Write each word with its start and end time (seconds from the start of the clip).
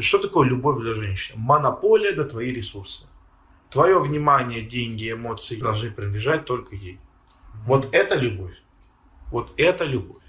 Что 0.00 0.18
такое 0.18 0.48
любовь 0.48 0.80
для 0.80 0.94
женщины? 0.94 1.38
Монополия 1.38 2.14
на 2.14 2.24
твои 2.24 2.52
ресурсы. 2.52 3.06
Твое 3.70 3.98
внимание, 3.98 4.62
деньги, 4.62 5.12
эмоции 5.12 5.56
должны 5.56 5.90
принадлежать 5.90 6.44
только 6.44 6.74
ей. 6.74 6.98
Вот 7.66 7.88
это 7.92 8.14
любовь. 8.14 8.56
Вот 9.30 9.52
это 9.56 9.84
любовь. 9.84 10.22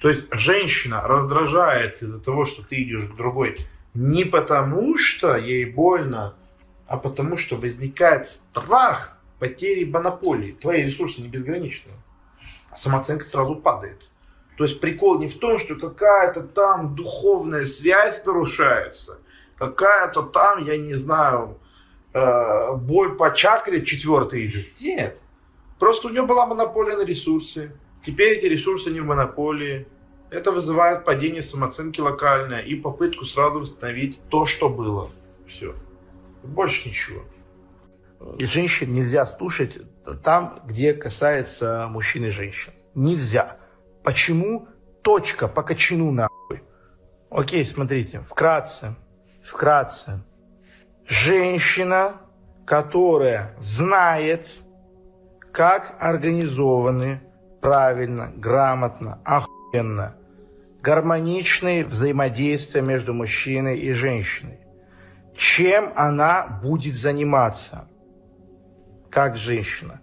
То 0.00 0.08
есть 0.10 0.26
женщина 0.30 1.00
раздражается 1.02 2.04
из-за 2.04 2.22
того, 2.22 2.44
что 2.44 2.62
ты 2.62 2.82
идешь 2.82 3.08
к 3.08 3.16
другой 3.16 3.66
не 3.94 4.24
потому, 4.24 4.98
что 4.98 5.36
ей 5.36 5.64
больно, 5.64 6.34
а 6.86 6.96
потому, 6.96 7.36
что 7.36 7.56
возникает 7.56 8.26
страх 8.26 9.18
потери 9.38 9.84
монополии. 9.84 10.52
Твои 10.52 10.82
ресурсы 10.82 11.20
не 11.20 11.28
безграничны. 11.28 11.92
Самооценка 12.76 13.24
сразу 13.24 13.56
падает. 13.56 14.10
То 14.56 14.64
есть 14.64 14.80
прикол 14.80 15.18
не 15.18 15.28
в 15.28 15.38
том, 15.38 15.58
что 15.58 15.74
какая-то 15.74 16.42
там 16.42 16.94
духовная 16.94 17.66
связь 17.66 18.24
нарушается, 18.24 19.18
какая-то 19.58 20.22
там, 20.22 20.64
я 20.64 20.76
не 20.76 20.94
знаю, 20.94 21.58
э, 22.12 22.74
бой 22.76 23.16
по 23.16 23.34
чакре 23.34 23.84
четвертый 23.84 24.46
идет. 24.46 24.66
Нет. 24.80 25.18
Просто 25.78 26.08
у 26.08 26.10
нее 26.10 26.24
была 26.24 26.46
монополия 26.46 26.96
на 26.96 27.04
ресурсы. 27.04 27.72
Теперь 28.06 28.38
эти 28.38 28.46
ресурсы 28.46 28.90
не 28.90 29.00
в 29.00 29.06
монополии. 29.06 29.86
Это 30.30 30.52
вызывает 30.52 31.04
падение 31.04 31.42
самооценки 31.42 32.00
локальное 32.00 32.60
и 32.60 32.74
попытку 32.74 33.24
сразу 33.24 33.60
восстановить 33.60 34.20
то, 34.28 34.46
что 34.46 34.68
было. 34.68 35.10
Все. 35.46 35.74
Больше 36.42 36.88
ничего. 36.88 37.22
И 38.38 38.44
женщин 38.46 38.92
нельзя 38.92 39.26
слушать 39.26 39.78
там, 40.22 40.60
где 40.66 40.94
касается 40.94 41.86
мужчин 41.90 42.24
и 42.26 42.28
женщин. 42.30 42.72
Нельзя. 42.94 43.58
Почему? 44.04 44.68
Точка 45.02 45.48
по 45.48 45.62
качану 45.62 46.10
нахуй. 46.10 46.62
Окей, 47.30 47.64
смотрите, 47.64 48.20
вкратце, 48.20 48.94
вкратце. 49.42 50.22
Женщина, 51.06 52.20
которая 52.66 53.54
знает, 53.58 54.48
как 55.52 55.96
организованы 56.00 57.22
правильно, 57.60 58.30
грамотно, 58.36 59.20
охуенно, 59.24 60.16
гармоничные 60.82 61.84
взаимодействия 61.84 62.82
между 62.82 63.14
мужчиной 63.14 63.78
и 63.78 63.92
женщиной. 63.92 64.60
Чем 65.34 65.92
она 65.96 66.60
будет 66.62 66.94
заниматься, 66.94 67.88
как 69.10 69.36
женщина? 69.36 70.00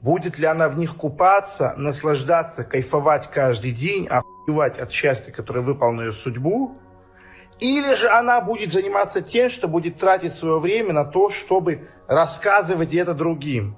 Будет 0.00 0.38
ли 0.38 0.46
она 0.46 0.68
в 0.68 0.78
них 0.78 0.96
купаться, 0.96 1.74
наслаждаться, 1.76 2.64
кайфовать 2.64 3.30
каждый 3.30 3.72
день, 3.72 4.06
охуевать 4.06 4.78
от 4.78 4.90
счастья, 4.90 5.30
которое 5.30 5.60
выпало 5.60 5.92
на 5.92 6.02
ее 6.02 6.12
судьбу? 6.12 6.78
Или 7.58 7.94
же 7.94 8.08
она 8.08 8.40
будет 8.40 8.72
заниматься 8.72 9.20
тем, 9.20 9.50
что 9.50 9.68
будет 9.68 9.98
тратить 9.98 10.34
свое 10.34 10.58
время 10.58 10.94
на 10.94 11.04
то, 11.04 11.30
чтобы 11.30 11.88
рассказывать 12.08 12.94
это 12.94 13.12
другим? 13.12 13.76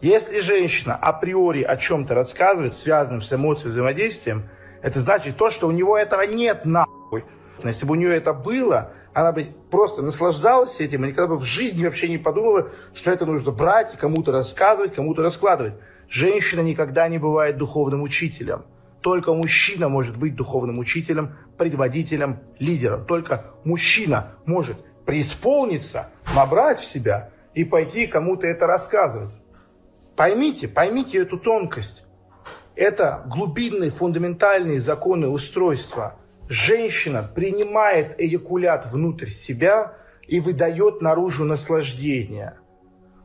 Если 0.00 0.40
женщина 0.40 0.96
априори 0.96 1.62
о 1.62 1.76
чем-то 1.76 2.14
рассказывает, 2.14 2.74
связанном 2.74 3.22
с 3.22 3.32
эмоцией 3.32 3.70
взаимодействием, 3.70 4.48
это 4.82 4.98
значит 5.00 5.36
то, 5.36 5.50
что 5.50 5.68
у 5.68 5.70
него 5.70 5.96
этого 5.96 6.22
нет 6.22 6.66
нахуй. 6.66 7.24
Если 7.62 7.86
бы 7.86 7.92
у 7.92 7.94
нее 7.94 8.14
это 8.16 8.32
было, 8.32 8.92
она 9.16 9.32
бы 9.32 9.46
просто 9.70 10.02
наслаждалась 10.02 10.78
этим 10.78 11.02
и 11.06 11.08
никогда 11.08 11.28
бы 11.28 11.38
в 11.38 11.42
жизни 11.42 11.86
вообще 11.86 12.06
не 12.06 12.18
подумала, 12.18 12.68
что 12.92 13.10
это 13.10 13.24
нужно 13.24 13.50
брать, 13.50 13.96
кому-то 13.96 14.30
рассказывать, 14.30 14.94
кому-то 14.94 15.22
раскладывать. 15.22 15.72
Женщина 16.06 16.60
никогда 16.60 17.08
не 17.08 17.16
бывает 17.16 17.56
духовным 17.56 18.02
учителем. 18.02 18.66
Только 19.00 19.32
мужчина 19.32 19.88
может 19.88 20.18
быть 20.18 20.36
духовным 20.36 20.78
учителем, 20.78 21.34
предводителем, 21.56 22.40
лидером. 22.58 23.06
Только 23.06 23.42
мужчина 23.64 24.34
может 24.44 24.76
преисполниться, 25.06 26.10
набрать 26.34 26.78
в 26.78 26.84
себя 26.84 27.30
и 27.54 27.64
пойти 27.64 28.06
кому-то 28.06 28.46
это 28.46 28.66
рассказывать. 28.66 29.32
Поймите, 30.14 30.68
поймите 30.68 31.22
эту 31.22 31.38
тонкость. 31.38 32.04
Это 32.74 33.24
глубинные, 33.28 33.90
фундаментальные 33.90 34.78
законы 34.78 35.26
устройства– 35.26 36.16
женщина 36.48 37.22
принимает 37.22 38.20
эякулят 38.20 38.86
внутрь 38.90 39.28
себя 39.28 39.94
и 40.26 40.40
выдает 40.40 41.02
наружу 41.02 41.44
наслаждение. 41.44 42.58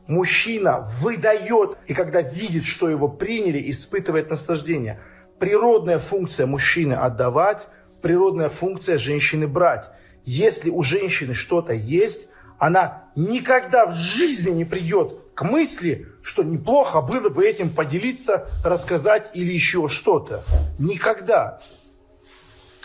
Мужчина 0.06 0.80
выдает, 1.00 1.78
и 1.86 1.94
когда 1.94 2.22
видит, 2.22 2.64
что 2.64 2.88
его 2.90 3.08
приняли, 3.08 3.70
испытывает 3.70 4.30
наслаждение. 4.30 5.00
Природная 5.38 5.98
функция 5.98 6.46
мужчины 6.46 6.94
отдавать, 6.94 7.66
природная 8.02 8.48
функция 8.48 8.98
женщины 8.98 9.46
брать. 9.46 9.86
Если 10.24 10.70
у 10.70 10.82
женщины 10.82 11.34
что-то 11.34 11.72
есть, 11.72 12.28
она 12.58 13.04
никогда 13.16 13.86
в 13.86 13.94
жизни 13.96 14.50
не 14.50 14.64
придет 14.64 15.18
к 15.34 15.42
мысли, 15.42 16.08
что 16.22 16.42
неплохо 16.42 17.00
было 17.00 17.28
бы 17.28 17.46
этим 17.46 17.70
поделиться, 17.70 18.48
рассказать 18.64 19.30
или 19.34 19.52
еще 19.52 19.88
что-то. 19.88 20.42
Никогда. 20.78 21.58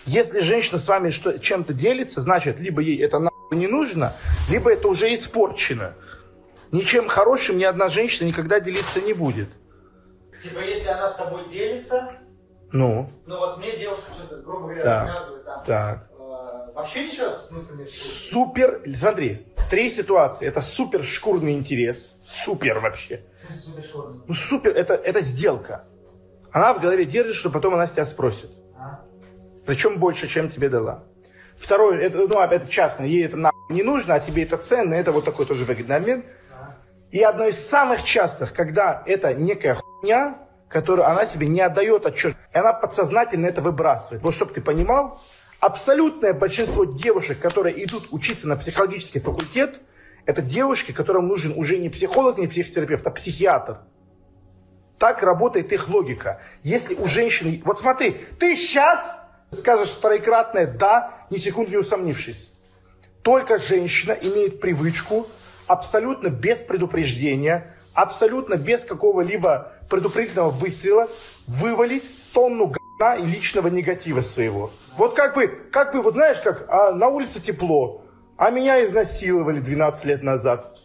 Если 0.07 0.40
женщина 0.40 0.79
с 0.79 0.88
вами 0.88 1.09
что, 1.09 1.38
чем-то 1.38 1.73
делится, 1.73 2.22
значит, 2.22 2.62
либо 2.62 2.81
ей 2.81 3.03
это 3.03 3.19
нахуй 3.19 3.57
не 3.57 3.68
нужно, 3.68 4.13
либо 4.50 4.72
это 4.72 4.88
уже 4.88 5.13
испорчено. 5.13 5.95
Ничем 6.72 7.09
хорошим 7.09 7.57
ни 7.57 7.66
одна 7.66 7.90
женщина 7.90 8.25
никогда 8.28 8.62
делиться 8.62 9.01
не 9.01 9.12
будет. 9.12 9.50
Типа, 10.41 10.59
если 10.59 10.88
она 10.90 11.09
с 11.09 11.16
тобой 11.16 11.50
делится, 11.50 12.09
ну, 12.72 13.09
ну 13.25 13.38
вот 13.38 13.57
мне 13.57 13.75
девушка 13.75 14.13
что-то, 14.13 14.41
грубо 14.41 14.68
говоря, 14.68 14.84
Так. 14.84 15.07
рассказывает 15.07 15.45
там. 15.45 15.63
так. 15.66 16.07
э, 16.12 16.74
вообще 16.74 17.07
ничего 17.07 17.35
смысла 17.35 17.75
нет. 17.75 17.89
Супер, 17.91 18.81
смотри, 18.95 19.45
три 19.69 19.89
ситуации. 19.89 20.47
Это 20.47 20.62
супер 20.62 21.03
шкурный 21.03 21.53
интерес. 21.53 22.13
Супер 22.45 22.79
вообще. 22.79 23.25
Ну, 24.28 24.34
супер, 24.34 24.72
это, 24.72 24.94
это 24.94 25.19
сделка. 25.19 25.85
Она 26.51 26.74
в 26.74 26.81
голове 26.81 27.03
держит, 27.03 27.35
что 27.35 27.50
потом 27.50 27.74
она 27.74 27.88
с 27.88 27.91
тебя 27.91 28.06
спросит. 28.06 28.50
Причем 29.67 30.00
больше, 30.00 30.29
чем 30.29 30.50
тебе 30.50 30.69
дала. 30.69 31.03
Второе, 31.57 32.00
это, 32.00 32.19
ну, 32.19 32.39
это 32.39 32.67
частно, 32.69 33.03
ей 33.03 33.25
это 33.25 33.35
нахуй 33.35 33.75
не 33.75 33.83
нужно, 33.83 34.16
а 34.16 34.19
тебе 34.19 34.44
это 34.44 34.55
ценно, 34.57 34.94
это 34.94 35.11
вот 35.11 35.25
такой 35.25 35.45
тоже 35.45 35.66
выгодный 35.66 35.97
обмен. 35.97 36.23
И 37.11 37.22
одно 37.22 37.45
из 37.45 37.59
самых 37.59 38.03
частых, 38.03 38.53
когда 38.53 39.03
это 39.06 39.33
некая 39.33 39.75
хуйня, 39.75 40.39
которую 40.69 41.06
она 41.06 41.25
себе 41.25 41.47
не 41.47 41.59
отдает 41.59 42.06
отчет, 42.06 42.35
и 42.53 42.57
она 42.57 42.72
подсознательно 42.72 43.45
это 43.45 43.61
выбрасывает. 43.61 44.23
Вот 44.23 44.35
чтобы 44.35 44.53
ты 44.53 44.61
понимал, 44.61 45.22
абсолютное 45.59 46.33
большинство 46.33 46.85
девушек, 46.85 47.39
которые 47.39 47.83
идут 47.83 48.07
учиться 48.11 48.47
на 48.47 48.56
психологический 48.56 49.19
факультет, 49.19 49.81
это 50.25 50.41
девушки, 50.41 50.94
которым 50.94 51.27
нужен 51.27 51.51
уже 51.57 51.77
не 51.77 51.89
психолог, 51.89 52.38
не 52.38 52.47
психотерапевт, 52.47 53.06
а 53.06 53.11
психиатр. 53.11 53.79
Так 54.97 55.23
работает 55.23 55.73
их 55.73 55.89
логика. 55.89 56.39
Если 56.63 56.95
у 56.95 57.06
женщины... 57.06 57.61
Вот 57.66 57.79
смотри, 57.81 58.17
ты 58.39 58.56
сейчас 58.56 59.26
скажешь 59.52 59.91
троекратное 59.91 60.68
«да», 60.68 61.13
ни 61.30 61.38
секунды 61.38 61.72
не 61.72 61.78
усомнившись. 61.78 62.52
Только 63.22 63.58
женщина 63.58 64.13
имеет 64.13 64.62
привычку 64.62 65.28
абсолютно 65.68 66.30
без 66.30 66.59
предупреждения, 66.59 67.74
абсолютно 67.94 68.56
без 68.56 68.84
какого-либо 68.84 69.74
предупредительного 69.90 70.50
выстрела 70.50 71.09
вывалить 71.46 72.03
тонну 72.34 72.68
говна 72.68 73.16
и 73.16 73.25
личного 73.25 73.68
негатива 73.68 74.22
своего. 74.22 74.72
Вот 74.97 75.16
как 75.16 75.36
бы, 75.36 75.47
как 75.47 75.94
бы, 75.94 76.02
вот 76.02 76.13
знаешь, 76.16 76.40
как 76.40 76.66
а, 76.69 76.91
на 76.91 77.07
улице 77.07 77.41
тепло, 77.41 78.03
а 78.38 78.50
меня 78.50 78.84
изнасиловали 78.86 79.59
12 79.59 80.06
лет 80.06 80.24
назад. 80.24 80.80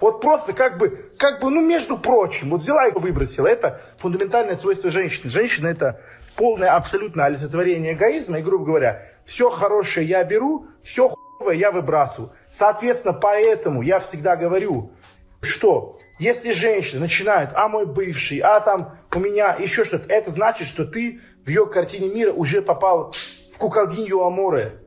Вот 0.00 0.20
просто 0.20 0.52
как 0.52 0.78
бы, 0.78 1.10
как 1.18 1.40
бы, 1.40 1.50
ну, 1.50 1.66
между 1.66 1.96
прочим, 1.96 2.50
вот 2.50 2.60
взяла 2.60 2.86
и 2.86 2.92
выбросила. 2.92 3.46
Это 3.46 3.80
фундаментальное 3.98 4.56
свойство 4.56 4.90
женщины. 4.90 5.30
Женщина 5.30 5.68
это 5.68 6.00
полное 6.36 6.74
абсолютно 6.74 7.24
олицетворение 7.24 7.94
эгоизма. 7.94 8.38
И, 8.38 8.42
грубо 8.42 8.66
говоря, 8.66 9.02
все 9.24 9.50
хорошее 9.50 10.06
я 10.06 10.22
беру, 10.24 10.66
все 10.82 11.08
хуевое 11.08 11.56
я 11.56 11.70
выбрасываю. 11.70 12.32
Соответственно, 12.50 13.14
поэтому 13.14 13.82
я 13.82 13.98
всегда 13.98 14.36
говорю, 14.36 14.92
что 15.40 15.98
если 16.18 16.52
женщина 16.52 17.02
начинает, 17.02 17.50
а 17.54 17.68
мой 17.68 17.86
бывший, 17.86 18.38
а 18.38 18.60
там 18.60 18.98
у 19.14 19.18
меня 19.18 19.56
еще 19.58 19.84
что-то, 19.84 20.12
это 20.12 20.30
значит, 20.30 20.66
что 20.68 20.84
ты 20.84 21.20
в 21.44 21.48
ее 21.48 21.66
картине 21.66 22.08
мира 22.08 22.32
уже 22.32 22.60
попал 22.60 23.12
в 23.52 23.58
куколдинью 23.58 24.22
Аморе. 24.22 24.82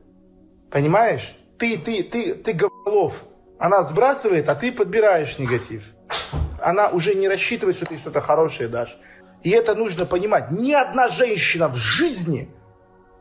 Понимаешь? 0.70 1.36
Ты, 1.58 1.76
ты, 1.76 2.02
ты, 2.02 2.34
ты 2.34 2.52
голов. 2.52 3.24
Она 3.60 3.82
сбрасывает, 3.82 4.48
а 4.48 4.54
ты 4.54 4.72
подбираешь 4.72 5.38
негатив. 5.38 5.92
Она 6.62 6.88
уже 6.88 7.14
не 7.14 7.28
рассчитывает, 7.28 7.76
что 7.76 7.84
ты 7.84 7.98
что-то 7.98 8.22
хорошее 8.22 8.70
дашь. 8.70 8.98
И 9.42 9.50
это 9.50 9.74
нужно 9.74 10.06
понимать. 10.06 10.50
Ни 10.50 10.72
одна 10.72 11.08
женщина 11.08 11.68
в 11.68 11.76
жизни, 11.76 12.50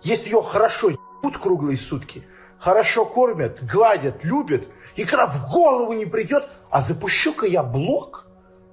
если 0.01 0.29
ее 0.29 0.41
хорошо 0.41 0.91
ебут 0.91 1.37
круглые 1.37 1.77
сутки, 1.77 2.23
хорошо 2.57 3.05
кормят, 3.05 3.61
гладят, 3.61 4.23
любят, 4.23 4.65
и 4.95 5.03
когда 5.03 5.27
в 5.27 5.51
голову 5.51 5.91
не 5.91 6.05
придет, 6.05 6.47
а 6.71 6.79
запущу-ка 6.79 7.45
я 7.45 7.61
блог 7.61 8.25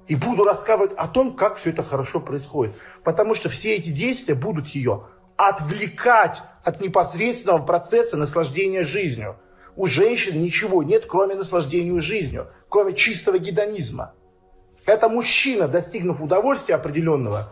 и 0.06 0.14
буду 0.14 0.44
рассказывать 0.44 0.92
о 0.96 1.08
том, 1.08 1.34
как 1.34 1.56
все 1.56 1.70
это 1.70 1.82
хорошо 1.82 2.20
происходит. 2.20 2.76
Потому 3.02 3.34
что 3.34 3.48
все 3.48 3.74
эти 3.74 3.88
действия 3.88 4.36
будут 4.36 4.68
ее 4.68 5.08
отвлекать 5.36 6.44
от 6.62 6.80
непосредственного 6.80 7.58
процесса 7.58 8.16
наслаждения 8.16 8.84
жизнью. 8.84 9.40
У 9.76 9.86
женщины 9.86 10.38
ничего 10.38 10.82
нет, 10.82 11.04
кроме 11.06 11.34
наслаждения 11.34 12.00
жизнью, 12.00 12.48
кроме 12.68 12.94
чистого 12.94 13.38
гедонизма. 13.38 14.14
Это 14.86 15.08
мужчина, 15.08 15.68
достигнув 15.68 16.22
удовольствия 16.22 16.76
определенного, 16.76 17.50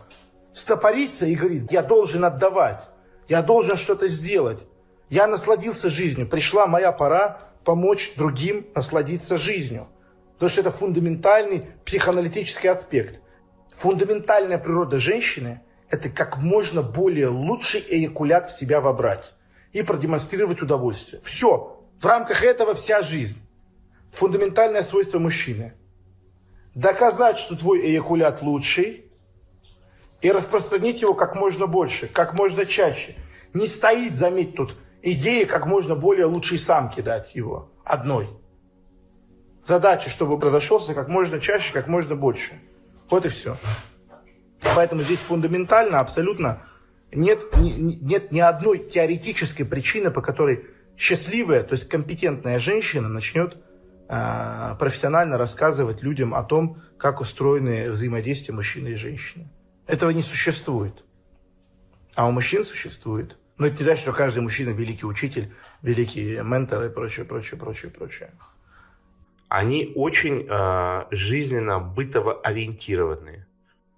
стопорится 0.53 1.27
и 1.27 1.35
говорит, 1.35 1.71
я 1.71 1.83
должен 1.83 2.25
отдавать, 2.25 2.87
я 3.27 3.41
должен 3.41 3.77
что-то 3.77 4.07
сделать. 4.07 4.59
Я 5.09 5.27
насладился 5.27 5.89
жизнью, 5.89 6.27
пришла 6.27 6.65
моя 6.65 6.91
пора 6.91 7.41
помочь 7.63 8.13
другим 8.15 8.65
насладиться 8.73 9.37
жизнью. 9.37 9.87
Потому 10.33 10.49
что 10.49 10.61
это 10.61 10.71
фундаментальный 10.71 11.67
психоаналитический 11.85 12.69
аспект. 12.69 13.19
Фундаментальная 13.75 14.57
природа 14.57 14.97
женщины– 14.97 15.61
это 15.89 16.09
как 16.09 16.37
можно 16.37 16.81
более 16.81 17.27
лучший 17.27 17.85
эякулят 17.87 18.49
в 18.49 18.57
себя 18.57 18.81
вобрать 18.81 19.33
и 19.73 19.83
продемонстрировать 19.83 20.61
удовольствие. 20.61 21.21
Все. 21.23 21.74
В 21.99 22.05
рамках 22.05 22.43
этого 22.43 22.73
вся 22.73 23.01
жизнь. 23.01 23.39
Фундаментальное 24.13 24.83
свойство 24.83 25.19
мужчины. 25.19 25.73
Доказать, 26.73 27.37
что 27.37 27.57
твой 27.57 27.81
эякулят 27.85 28.41
лучший, 28.41 29.05
и 30.21 30.31
распространить 30.31 31.01
его 31.01 31.13
как 31.13 31.35
можно 31.35 31.67
больше, 31.67 32.07
как 32.07 32.33
можно 32.33 32.65
чаще. 32.65 33.15
Не 33.53 33.67
стоит, 33.67 34.15
заметь, 34.15 34.55
тут 34.55 34.75
идея 35.01 35.45
как 35.45 35.67
можно 35.67 35.95
более 35.95 36.25
лучшей 36.25 36.57
самки 36.57 37.01
дать 37.01 37.35
его. 37.35 37.71
Одной. 37.83 38.29
Задача, 39.67 40.09
чтобы 40.09 40.39
разошелся 40.43 40.93
как 40.93 41.07
можно 41.07 41.39
чаще, 41.39 41.71
как 41.73 41.87
можно 41.87 42.15
больше. 42.15 42.59
Вот 43.09 43.25
и 43.25 43.29
все. 43.29 43.57
Поэтому 44.75 45.01
здесь 45.01 45.19
фундаментально 45.19 45.99
абсолютно 45.99 46.63
нет, 47.11 47.39
нет 47.55 48.31
ни 48.31 48.39
одной 48.39 48.79
теоретической 48.79 49.65
причины, 49.65 50.11
по 50.11 50.21
которой 50.21 50.65
счастливая, 50.97 51.63
то 51.63 51.73
есть 51.73 51.87
компетентная 51.87 52.59
женщина 52.59 53.07
начнет 53.07 53.57
э, 54.07 54.75
профессионально 54.79 55.37
рассказывать 55.37 56.01
людям 56.01 56.33
о 56.33 56.43
том, 56.43 56.81
как 56.97 57.21
устроены 57.21 57.89
взаимодействия 57.89 58.53
мужчины 58.53 58.89
и 58.89 58.95
женщины. 58.95 59.49
Этого 59.87 60.09
не 60.11 60.23
существует. 60.23 61.03
А 62.15 62.27
у 62.27 62.31
мужчин 62.31 62.63
существует. 62.63 63.37
Но 63.57 63.67
это 63.67 63.77
не 63.77 63.83
значит, 63.83 64.01
что 64.01 64.13
каждый 64.13 64.39
мужчина 64.39 64.69
великий 64.69 65.05
учитель, 65.05 65.53
великий 65.81 66.41
ментор 66.41 66.83
и 66.85 66.89
прочее, 66.89 67.25
прочее, 67.25 67.59
прочее, 67.59 67.91
прочее. 67.91 68.31
Они 69.47 69.93
очень 69.95 70.47
э, 70.49 71.05
жизненно 71.11 71.79
бытово 71.79 72.39
ориентированные. 72.41 73.47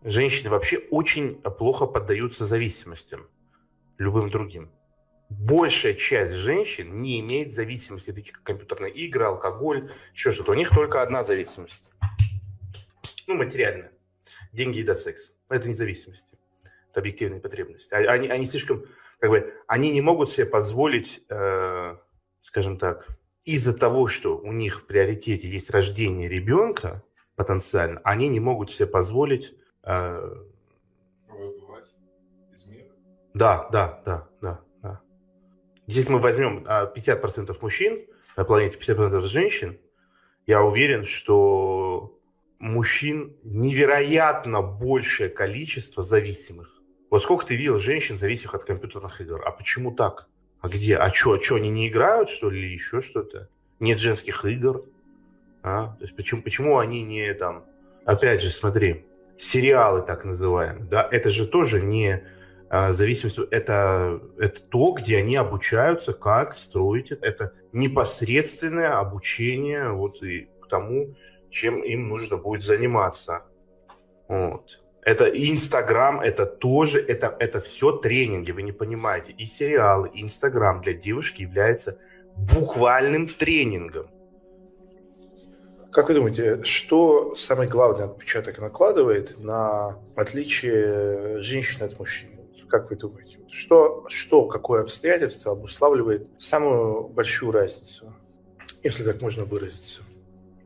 Женщины 0.04 0.50
вообще 0.50 0.78
очень 0.78 1.36
плохо 1.36 1.86
поддаются 1.86 2.46
зависимостям, 2.46 3.28
любым 3.98 4.30
другим. 4.30 4.70
Большая 5.30 5.94
часть 5.94 6.34
женщин 6.34 6.98
не 7.00 7.20
имеет 7.20 7.54
зависимости, 7.54 8.14
таких 8.14 8.34
как 8.34 8.44
компьютерные 8.44 8.94
игры, 8.94 9.26
алкоголь, 9.26 9.92
еще 10.14 10.32
что-то. 10.32 10.52
У 10.52 10.56
них 10.56 10.70
только 10.70 11.02
одна 11.02 11.24
зависимость. 11.24 11.84
Ну, 13.28 13.36
материальная. 13.36 13.92
Деньги, 14.54 14.80
еда, 14.80 14.96
секс. 14.96 15.34
Это 15.50 15.68
независимости. 15.68 16.38
Это 16.92 17.02
объективные 17.02 17.42
потребности. 17.42 17.94
А, 17.94 17.98
они, 17.98 18.30
они 18.30 18.46
слишком, 18.46 18.86
как 19.20 19.30
бы, 19.30 19.54
они 19.68 19.92
не 19.92 20.02
могут 20.02 20.32
себе 20.32 20.46
позволить, 20.46 21.22
э, 21.30 21.98
скажем 22.42 22.78
так, 22.78 23.08
из-за 23.44 23.74
того, 23.74 24.08
что 24.08 24.38
у 24.38 24.52
них 24.54 24.82
в 24.82 24.86
приоритете 24.86 25.50
есть 25.50 25.70
рождение 25.70 26.30
ребенка 26.30 27.04
потенциально, 27.36 28.00
они 28.04 28.30
не 28.30 28.40
могут 28.40 28.72
себе 28.72 28.88
позволить... 28.88 29.54
Э, 29.84 30.44
Да, 33.34 33.70
да, 33.72 34.02
да, 34.04 34.04
да, 34.04 34.04
да. 34.06 34.27
Если 35.88 36.12
мы 36.12 36.20
возьмем 36.20 36.64
50% 36.66 37.50
а, 37.50 37.56
мужчин 37.62 38.06
на 38.36 38.44
планете, 38.44 38.78
50% 38.78 39.22
женщин, 39.22 39.80
я 40.46 40.62
уверен, 40.62 41.06
что 41.06 42.20
мужчин 42.60 43.36
невероятно 43.44 44.62
большее 44.62 45.30
количество 45.30 46.04
зависимых. 46.04 46.82
Вот 47.10 47.24
сколько 47.24 47.46
ты 47.46 47.56
видел 47.56 47.80
женщин, 47.80 48.18
зависимых 48.18 48.56
от 48.56 48.66
компьютерных 48.66 49.22
игр? 49.22 49.42
А 49.46 49.52
почему 49.52 49.92
так? 49.92 50.28
А 50.60 50.68
где? 50.68 50.98
А 50.98 51.12
что, 51.14 51.34
а 51.34 51.42
что, 51.42 51.56
они 51.56 51.70
не 51.70 51.88
играют, 51.88 52.30
что 52.30 52.50
ли, 52.50 52.60
или 52.60 52.74
еще 52.74 53.02
что-то? 53.02 53.50
Нет 53.80 54.00
женских 54.00 54.44
игр? 54.44 54.86
А? 55.64 55.96
То 55.98 56.04
есть 56.04 56.16
почему, 56.16 56.42
почему 56.42 56.80
они 56.80 57.04
не 57.04 57.34
там... 57.34 57.66
Опять 58.06 58.42
же, 58.42 58.52
смотри, 58.52 59.06
сериалы 59.38 60.02
так 60.02 60.26
называемые, 60.26 60.86
да, 60.86 61.08
это 61.12 61.30
же 61.30 61.46
тоже 61.46 61.82
не 61.82 62.24
зависимость, 62.70 63.40
это, 63.52 64.22
это 64.38 64.62
то, 64.62 64.92
где 64.92 65.18
они 65.18 65.36
обучаются, 65.36 66.14
как 66.14 66.56
строить 66.56 67.12
это. 67.12 67.26
Это 67.26 67.54
непосредственное 67.72 69.00
обучение 69.00 69.92
вот 69.92 70.22
и 70.24 70.50
к 70.62 70.68
тому, 70.68 71.16
чем 71.50 71.82
им 71.82 72.10
нужно 72.10 72.38
будет 72.38 72.64
заниматься. 72.64 73.44
Вот. 74.28 74.80
Это 75.02 75.26
Инстаграм, 75.30 76.20
это 76.20 76.46
тоже, 76.46 77.00
это, 77.00 77.34
это 77.40 77.62
все 77.62 77.94
тренинги, 77.94 78.52
вы 78.52 78.64
не 78.64 78.74
понимаете. 78.74 79.32
И 79.32 79.46
сериалы, 79.46 80.10
и 80.14 80.22
Инстаграм 80.22 80.82
для 80.82 80.94
девушки 80.94 81.44
является 81.44 81.98
буквальным 82.36 83.30
тренингом. 83.30 84.08
Как 85.94 86.10
вы 86.10 86.16
думаете, 86.16 86.62
что 86.64 87.34
самый 87.34 87.68
главный 87.68 88.06
отпечаток 88.06 88.60
накладывает 88.60 89.40
на 89.40 89.98
отличие 90.16 91.42
женщины 91.42 91.84
от 91.84 91.98
мужчины? 91.98 92.37
Как 92.70 92.90
вы 92.90 92.98
думаете, 92.98 93.40
что, 93.50 94.06
что 94.08 94.46
какое 94.46 94.82
обстоятельство 94.82 95.54
обуславливает 95.54 96.28
самую 96.38 97.08
большую 97.08 97.52
разницу, 97.52 98.14
если 98.84 99.04
так 99.04 99.22
можно 99.22 99.46
выразиться? 99.46 100.02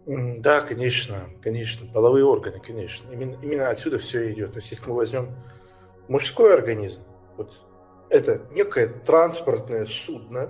Да, 0.06 0.62
конечно, 0.62 1.30
конечно. 1.42 1.88
Половые 1.92 2.26
органы, 2.26 2.60
конечно. 2.60 3.12
Именно, 3.12 3.38
именно 3.42 3.70
отсюда 3.70 4.00
все 4.00 4.32
идет. 4.34 4.54
То 4.54 4.58
есть, 4.58 4.72
если 4.72 4.90
мы 4.90 4.96
возьмем 4.96 5.36
мужской 6.08 6.54
организм, 6.54 7.02
вот 7.38 7.54
это 8.10 8.42
некое 8.52 8.88
транспортное 8.88 9.86
судно, 9.86 10.50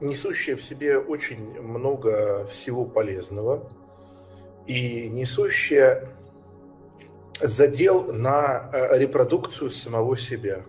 несущее 0.00 0.56
в 0.56 0.62
себе 0.62 0.98
очень 0.98 1.60
много 1.60 2.46
всего 2.46 2.86
полезного 2.86 3.70
и 4.66 5.08
несущее 5.08 6.08
задел 7.40 8.12
на 8.12 8.70
э, 8.72 8.98
репродукцию 8.98 9.70
самого 9.70 10.16
себя. 10.18 10.62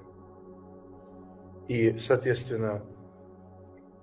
И, 1.67 1.97
соответственно, 1.97 2.83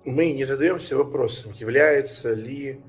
мы 0.05 0.31
не 0.31 0.45
задаемся 0.45 0.95
вопросом, 0.95 1.51
является 1.53 2.33
ли 2.33 2.81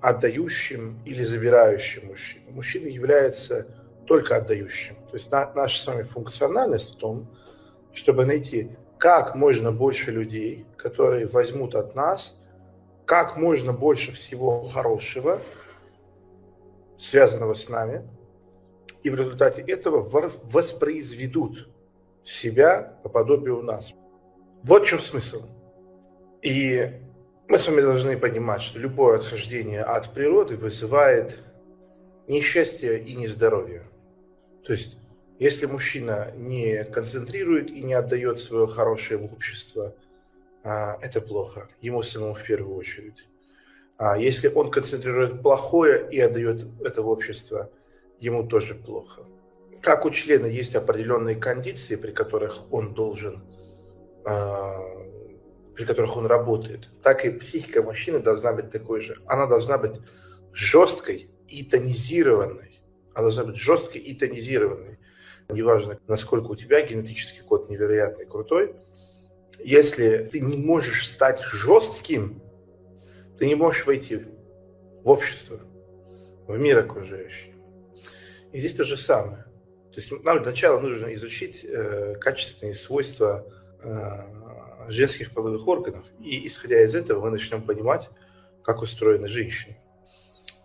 отдающим 0.00 1.02
или 1.04 1.22
забирающим 1.22 2.08
мужчину. 2.08 2.50
Мужчина 2.50 2.88
является 2.88 3.66
только 4.06 4.36
отдающим. 4.36 4.96
То 5.10 5.14
есть 5.14 5.30
на, 5.30 5.52
наша 5.54 5.80
с 5.80 5.86
вами 5.86 6.02
функциональность 6.02 6.94
в 6.94 6.98
том, 6.98 7.28
чтобы 7.92 8.26
найти 8.26 8.70
как 8.98 9.34
можно 9.34 9.72
больше 9.72 10.10
людей, 10.10 10.66
которые 10.76 11.26
возьмут 11.26 11.74
от 11.74 11.94
нас 11.94 12.36
как 13.04 13.36
можно 13.36 13.72
больше 13.72 14.12
всего 14.12 14.62
хорошего, 14.62 15.40
связанного 16.98 17.54
с 17.54 17.68
нами, 17.68 18.02
и 19.04 19.10
в 19.10 19.14
результате 19.14 19.62
этого 19.62 20.00
воспроизведут 20.02 21.68
себя 22.24 22.98
по 23.02 23.10
подобию 23.10 23.62
нас. 23.62 23.92
Вот 24.62 24.84
в 24.84 24.86
чем 24.86 24.98
смысл. 24.98 25.42
И 26.40 26.90
мы 27.48 27.58
с 27.58 27.68
вами 27.68 27.82
должны 27.82 28.16
понимать, 28.16 28.62
что 28.62 28.78
любое 28.78 29.18
отхождение 29.18 29.82
от 29.82 30.14
природы 30.14 30.56
вызывает 30.56 31.38
несчастье 32.26 32.98
и 32.98 33.14
нездоровье. 33.14 33.82
То 34.64 34.72
есть, 34.72 34.98
если 35.38 35.66
мужчина 35.66 36.32
не 36.34 36.84
концентрирует 36.84 37.70
и 37.70 37.82
не 37.82 37.92
отдает 37.92 38.40
свое 38.40 38.66
хорошее 38.66 39.18
в 39.18 39.30
общество, 39.30 39.94
а, 40.62 40.96
это 41.02 41.20
плохо. 41.20 41.68
Ему 41.82 42.02
самому 42.02 42.32
в 42.32 42.42
первую 42.42 42.74
очередь. 42.74 43.26
А 43.98 44.16
если 44.16 44.48
он 44.48 44.70
концентрирует 44.70 45.42
плохое 45.42 46.08
и 46.10 46.18
отдает 46.20 46.64
это 46.82 47.02
в 47.02 47.08
общество, 47.08 47.70
ему 48.24 48.46
тоже 48.46 48.74
плохо. 48.74 49.26
Как 49.80 50.06
у 50.06 50.10
члена 50.10 50.46
есть 50.46 50.74
определенные 50.74 51.36
кондиции, 51.36 51.96
при 51.96 52.12
которых 52.12 52.72
он 52.72 52.94
должен 52.94 53.44
а, 54.24 54.80
при 55.74 55.84
которых 55.84 56.16
он 56.16 56.26
работает, 56.26 56.88
так 57.02 57.24
и 57.24 57.30
психика 57.30 57.82
мужчины 57.82 58.20
должна 58.20 58.52
быть 58.52 58.70
такой 58.70 59.00
же. 59.00 59.16
Она 59.26 59.46
должна 59.46 59.76
быть 59.76 60.00
жесткой 60.52 61.28
и 61.48 61.64
тонизированной. 61.64 62.80
Она 63.12 63.24
должна 63.24 63.44
быть 63.44 63.56
жесткой 63.56 64.00
и 64.00 64.14
тонизированной. 64.14 64.98
Неважно, 65.48 65.98
насколько 66.06 66.46
у 66.46 66.56
тебя 66.56 66.80
генетический 66.80 67.42
код 67.42 67.68
невероятный, 67.68 68.24
крутой, 68.24 68.76
если 69.58 70.24
ты 70.24 70.40
не 70.40 70.56
можешь 70.56 71.08
стать 71.08 71.42
жестким, 71.42 72.40
ты 73.38 73.46
не 73.46 73.54
можешь 73.54 73.86
войти 73.86 74.24
в 75.02 75.10
общество, 75.10 75.60
в 76.46 76.58
мир 76.58 76.78
окружающий. 76.78 77.53
И 78.54 78.60
здесь 78.60 78.74
то 78.74 78.84
же 78.84 78.96
самое. 78.96 79.42
То 79.90 79.96
есть 79.96 80.12
нам 80.22 80.38
для 80.38 80.52
начала 80.52 80.78
нужно 80.78 81.12
изучить 81.14 81.64
э, 81.64 82.14
качественные 82.20 82.76
свойства 82.76 83.44
э, 83.82 84.90
женских 84.90 85.32
половых 85.32 85.66
органов. 85.66 86.12
И 86.20 86.46
исходя 86.46 86.80
из 86.84 86.94
этого 86.94 87.24
мы 87.24 87.30
начнем 87.30 87.62
понимать, 87.62 88.10
как 88.62 88.80
устроены 88.80 89.26
женщины. 89.26 89.76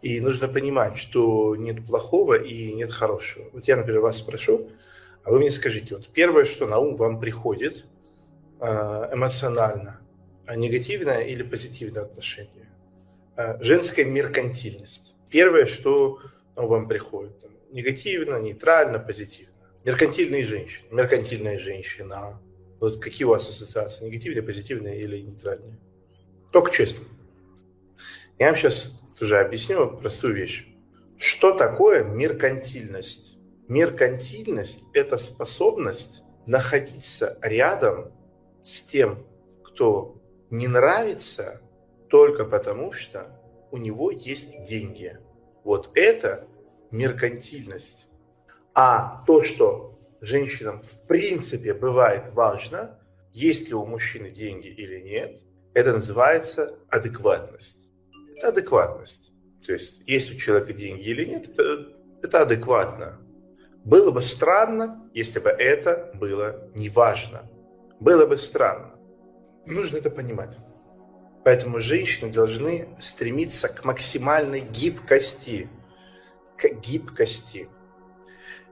И 0.03 0.22
нужно 0.22 0.48
понимать, 0.48 0.98
что 0.98 1.55
нет 1.55 1.84
плохого 1.84 2.36
и 2.36 2.74
нет 2.74 2.93
хорошего. 2.93 3.50
Вот 3.53 3.67
я, 3.67 3.75
например, 3.75 4.01
вас 4.01 4.17
спрошу, 4.17 4.69
а 5.24 5.31
вы 5.31 5.39
мне 5.39 5.50
скажите, 5.50 5.96
вот 5.96 6.10
первое, 6.10 6.46
что 6.46 6.67
на 6.67 6.77
ум 6.77 6.96
вам 6.96 7.19
приходит 7.19 7.86
э, 8.62 8.65
эмоционально, 9.12 10.00
негативное 10.55 11.22
или 11.22 11.41
позитивное 11.41 12.03
отношение? 12.03 12.69
Э, 13.36 13.58
женская 13.63 14.05
меркантильность. 14.05 15.15
Первое, 15.31 15.65
что 15.65 16.19
ну, 16.55 16.67
вам 16.67 16.88
приходит. 16.88 17.50
Негативно, 17.72 18.40
нейтрально, 18.40 19.00
позитивно. 19.00 19.54
Меркантильные 19.86 20.46
женщины. 20.46 20.88
Меркантильная 20.92 21.60
женщина. 21.60 22.42
Вот 22.80 23.02
какие 23.02 23.26
у 23.26 23.30
вас 23.30 23.48
ассоциации? 23.50 24.06
Негативные, 24.06 24.42
позитивные 24.42 25.02
или 25.02 25.20
нейтральные? 25.22 25.78
Только 26.52 26.72
честно. 26.72 27.06
Я 28.40 28.48
вам 28.48 28.56
сейчас 28.56 29.02
тоже 29.18 29.40
объясню 29.40 29.98
простую 29.98 30.34
вещь. 30.34 30.68
Что 31.18 31.52
такое 31.52 32.04
меркантильность? 32.04 33.38
Меркантильность– 33.68 34.84
это 34.94 35.18
способность 35.18 36.24
находиться 36.46 37.38
рядом 37.42 38.12
с 38.64 38.82
тем, 38.84 39.28
кто 39.64 40.16
не 40.50 40.68
нравится 40.68 41.62
только 42.10 42.46
потому, 42.46 42.92
что 42.92 43.40
у 43.72 43.78
него 43.78 44.10
есть 44.10 44.66
деньги. 44.68 45.20
Вот 45.64 45.92
это 45.94 46.48
меркантильность. 46.91 48.05
А 48.74 49.24
то, 49.25 49.43
что 49.43 50.00
женщинам 50.22 50.81
в 50.81 51.08
принципе 51.08 51.74
бывает 51.74 52.34
важно, 52.34 53.00
есть 53.31 53.67
ли 53.67 53.74
у 53.74 53.86
мужчины 53.86 54.31
деньги 54.31 54.67
или 54.67 55.00
нет, 55.01 55.41
это 55.74 55.93
называется 55.93 56.77
адекватность. 56.89 57.79
Это 58.38 58.50
адекватность. 58.50 59.31
То 59.65 59.74
есть, 59.74 60.01
есть 60.05 60.34
у 60.34 60.38
человека 60.38 60.74
деньги 60.74 61.03
или 61.03 61.25
нет, 61.25 61.50
это, 61.50 61.93
это 62.24 62.41
адекватно. 62.41 63.19
Было 63.86 64.12
бы 64.12 64.22
странно, 64.22 65.10
если 65.13 65.39
бы 65.39 65.50
это 65.50 66.12
было 66.15 66.69
неважно. 66.75 67.50
Было 68.00 68.25
бы 68.25 68.38
странно. 68.38 68.96
Нужно 69.65 69.98
это 69.98 70.10
понимать. 70.10 70.58
Поэтому 71.43 71.79
женщины 71.79 72.31
должны 72.31 72.89
стремиться 73.00 73.69
к 73.69 73.86
максимальной 73.86 74.62
гибкости. 74.62 75.69
К 76.60 76.68
гибкости. 76.74 77.70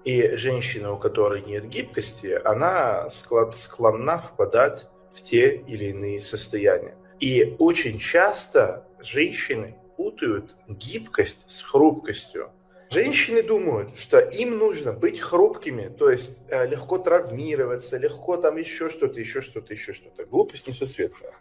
И 0.03 0.35
женщина, 0.35 0.91
у 0.91 0.97
которой 0.97 1.41
нет 1.41 1.67
гибкости, 1.67 2.39
она 2.43 3.09
склонна 3.09 4.19
впадать 4.19 4.87
в 5.11 5.21
те 5.21 5.55
или 5.55 5.85
иные 5.85 6.19
состояния. 6.19 6.97
И 7.19 7.55
очень 7.59 7.97
часто 7.97 8.87
женщины 8.99 9.77
путают 9.95 10.55
гибкость 10.67 11.49
с 11.49 11.61
хрупкостью. 11.61 12.51
Женщины 12.89 13.43
думают, 13.43 13.97
что 13.97 14.19
им 14.19 14.57
нужно 14.57 14.93
быть 14.93 15.19
хрупкими, 15.19 15.89
то 15.89 16.09
есть 16.09 16.39
э, 16.47 16.67
легко 16.67 16.97
травмироваться, 16.97 17.97
легко 17.97 18.37
там 18.37 18.55
еще 18.57 18.89
что-то, 18.89 19.19
еще 19.19 19.41
что-то, 19.41 19.73
еще 19.73 19.91
что-то. 19.91 20.25
Глупость 20.25 20.67
несусветная. 20.67 21.33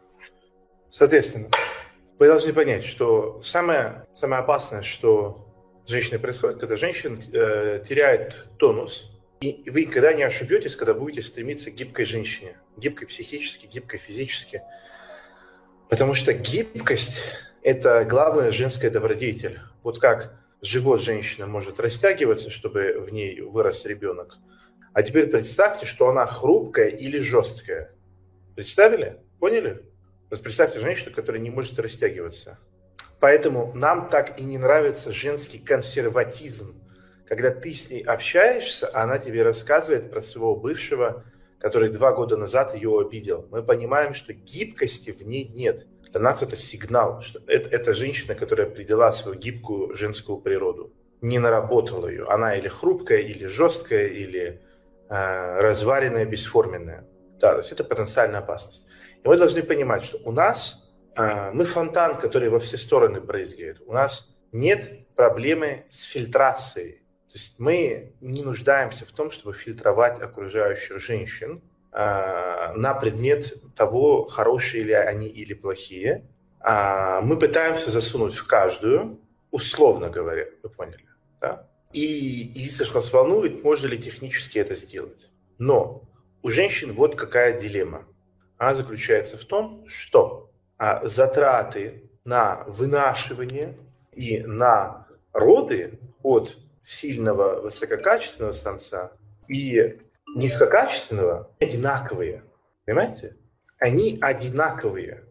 Соответственно, 0.90 1.50
вы 2.18 2.26
должны 2.26 2.52
понять, 2.52 2.84
что 2.84 3.40
самое, 3.42 4.04
самое 4.14 4.42
опасное, 4.42 4.82
что 4.82 5.45
с 5.86 5.90
женщиной 5.90 6.18
происходит, 6.18 6.58
когда 6.58 6.76
женщина 6.76 7.18
э, 7.32 7.82
теряет 7.88 8.34
тонус, 8.58 9.10
и 9.40 9.70
вы 9.70 9.82
никогда 9.84 10.12
не 10.12 10.24
ошибетесь, 10.24 10.74
когда 10.74 10.94
будете 10.94 11.22
стремиться 11.22 11.70
к 11.70 11.74
гибкой 11.74 12.06
женщине. 12.06 12.56
Гибкой 12.76 13.06
психически, 13.06 13.66
гибкой 13.66 14.00
физически. 14.00 14.62
Потому 15.88 16.14
что 16.14 16.32
гибкость– 16.32 17.22
это 17.62 18.04
главная 18.04 18.50
женская 18.50 18.90
добродетель. 18.90 19.60
Вот 19.84 20.00
как 20.00 20.34
живот 20.60 21.00
женщины 21.00 21.46
может 21.46 21.78
растягиваться, 21.78 22.50
чтобы 22.50 22.98
в 22.98 23.12
ней 23.12 23.40
вырос 23.40 23.84
ребенок. 23.86 24.38
А 24.92 25.02
теперь 25.02 25.28
представьте, 25.28 25.86
что 25.86 26.08
она 26.08 26.26
хрупкая 26.26 26.88
или 26.88 27.18
жесткая. 27.20 27.92
Представили? 28.56 29.18
Поняли? 29.38 29.82
Вот 30.30 30.42
представьте 30.42 30.80
женщину, 30.80 31.14
которая 31.14 31.40
не 31.40 31.50
может 31.50 31.78
растягиваться. 31.78 32.58
Поэтому 33.20 33.72
нам 33.74 34.08
так 34.10 34.38
и 34.38 34.44
не 34.44 34.58
нравится 34.58 35.12
женский 35.12 35.58
консерватизм. 35.58 36.82
Когда 37.26 37.50
ты 37.50 37.72
с 37.72 37.90
ней 37.90 38.02
общаешься, 38.02 38.90
она 38.92 39.18
тебе 39.18 39.42
рассказывает 39.42 40.10
про 40.10 40.20
своего 40.20 40.54
бывшего, 40.54 41.24
который 41.58 41.90
два 41.90 42.12
года 42.12 42.36
назад 42.36 42.74
ее 42.74 43.00
обидел. 43.00 43.48
Мы 43.50 43.62
понимаем, 43.62 44.14
что 44.14 44.32
гибкости 44.32 45.10
в 45.10 45.22
ней 45.22 45.48
нет. 45.48 45.86
Для 46.12 46.20
нас 46.20 46.42
это 46.42 46.56
сигнал, 46.56 47.22
что 47.22 47.40
это, 47.46 47.68
это 47.70 47.94
женщина, 47.94 48.34
которая 48.34 48.68
определила 48.68 49.10
свою 49.10 49.38
гибкую 49.38 49.96
женскую 49.96 50.38
природу. 50.38 50.92
Не 51.20 51.38
наработала 51.38 52.06
ее. 52.06 52.26
Она 52.28 52.54
или 52.54 52.68
хрупкая, 52.68 53.18
или 53.18 53.46
жесткая, 53.46 54.06
или 54.06 54.62
э, 55.08 55.60
разваренная, 55.60 56.26
бесформенная. 56.26 57.08
Да, 57.40 57.52
то 57.52 57.58
есть 57.58 57.72
это 57.72 57.82
потенциальная 57.82 58.40
опасность. 58.40 58.86
И 59.24 59.28
мы 59.28 59.36
должны 59.36 59.62
понимать, 59.62 60.04
что 60.04 60.18
у 60.24 60.30
нас 60.30 60.85
мы 61.16 61.64
фонтан, 61.64 62.16
который 62.16 62.48
во 62.48 62.58
все 62.58 62.76
стороны 62.76 63.20
брызгает. 63.20 63.80
У 63.86 63.92
нас 63.92 64.34
нет 64.52 65.06
проблемы 65.14 65.86
с 65.88 66.02
фильтрацией. 66.04 67.02
То 67.28 67.38
есть 67.38 67.58
мы 67.58 68.14
не 68.20 68.42
нуждаемся 68.42 69.04
в 69.04 69.12
том, 69.12 69.30
чтобы 69.30 69.54
фильтровать 69.54 70.20
окружающих 70.20 70.98
женщин 70.98 71.62
э, 71.92 72.72
на 72.76 72.94
предмет 72.94 73.74
того, 73.74 74.26
хорошие 74.26 74.84
ли 74.84 74.92
они 74.92 75.26
или 75.26 75.54
плохие. 75.54 76.26
А 76.60 77.20
мы 77.22 77.38
пытаемся 77.38 77.90
засунуть 77.90 78.34
в 78.34 78.46
каждую, 78.46 79.20
условно 79.50 80.08
говоря, 80.08 80.46
вы 80.62 80.70
поняли, 80.70 81.06
да? 81.40 81.68
И 81.92 82.00
единственное, 82.00 82.88
что 82.88 82.96
нас 82.96 83.12
волнует, 83.12 83.62
можно 83.62 83.86
ли 83.86 83.98
технически 83.98 84.58
это 84.58 84.74
сделать. 84.74 85.30
Но 85.58 86.02
у 86.42 86.50
женщин 86.50 86.92
вот 86.92 87.14
какая 87.16 87.58
дилемма 87.58 88.06
она 88.58 88.74
заключается 88.74 89.36
в 89.36 89.44
том, 89.44 89.84
что 89.86 90.45
а, 90.78 91.06
затраты 91.06 92.10
на 92.24 92.64
вынашивание 92.66 93.76
и 94.12 94.40
на 94.40 95.06
роды 95.32 95.98
от 96.22 96.56
сильного 96.82 97.60
высококачественного 97.60 98.52
самца 98.52 99.12
и 99.48 99.98
низкокачественного 100.34 101.50
одинаковые. 101.60 102.42
Понимаете? 102.84 103.36
Они 103.78 104.18
одинаковые. 104.20 105.24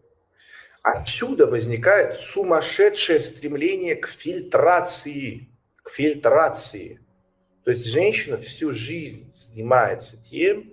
Отсюда 0.82 1.46
возникает 1.46 2.20
сумасшедшее 2.20 3.20
стремление 3.20 3.96
к 3.96 4.06
фильтрации. 4.06 5.48
К 5.82 5.90
фильтрации. 5.90 7.00
То 7.64 7.70
есть 7.70 7.86
женщина 7.86 8.38
всю 8.38 8.72
жизнь 8.72 9.32
занимается 9.36 10.16
тем, 10.30 10.72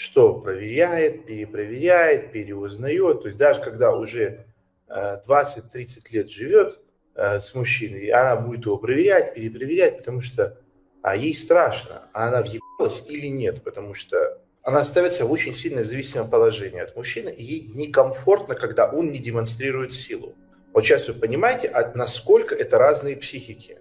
что 0.00 0.32
проверяет, 0.32 1.26
перепроверяет, 1.26 2.32
переузнает. 2.32 3.20
То 3.20 3.26
есть 3.26 3.38
даже 3.38 3.60
когда 3.60 3.92
уже 3.92 4.46
20-30 4.88 5.26
э, 5.74 5.84
лет 6.12 6.30
живет 6.30 6.80
э, 7.14 7.38
с 7.38 7.54
мужчиной, 7.54 8.08
она 8.08 8.36
будет 8.36 8.64
его 8.64 8.78
проверять, 8.78 9.34
перепроверять, 9.34 9.98
потому 9.98 10.22
что 10.22 10.56
а 11.02 11.16
ей 11.16 11.34
страшно, 11.34 12.08
а 12.14 12.28
она 12.28 12.40
въебалась 12.40 13.04
или 13.08 13.26
нет, 13.26 13.62
потому 13.62 13.92
что 13.92 14.40
она 14.62 14.86
ставится 14.86 15.26
в 15.26 15.32
очень 15.32 15.52
сильно 15.52 15.84
зависимое 15.84 16.26
положение 16.26 16.82
от 16.82 16.96
мужчины, 16.96 17.28
и 17.28 17.44
ей 17.44 17.70
некомфортно, 17.74 18.54
когда 18.54 18.90
он 18.90 19.10
не 19.10 19.18
демонстрирует 19.18 19.92
силу. 19.92 20.34
Вот 20.72 20.82
сейчас 20.82 21.08
вы 21.08 21.14
понимаете, 21.14 21.70
насколько 21.94 22.54
это 22.54 22.78
разные 22.78 23.18
психики. 23.18 23.78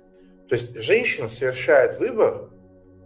То 0.49 0.55
есть 0.55 0.75
женщина 0.75 1.29
совершает 1.29 1.97
выбор, 1.97 2.49